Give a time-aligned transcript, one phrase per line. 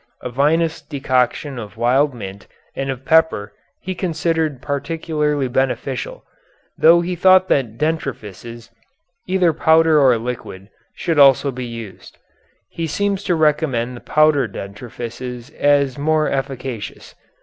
[0.23, 6.23] A vinous decoction of wild mint and of pepper he considered particularly beneficial,
[6.75, 8.71] though he thought that dentifrices,
[9.27, 12.17] either powder or liquid, should also be used.
[12.67, 17.13] He seems to recommend the powder dentifrices as more efficacious.